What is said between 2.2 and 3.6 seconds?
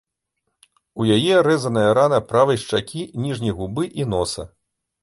правай шчакі, ніжняй